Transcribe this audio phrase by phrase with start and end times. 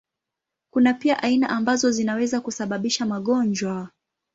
[0.73, 3.89] Kuna pia aina ambazo zinaweza kusababisha magonjwa.